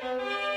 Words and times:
Música 0.00 0.47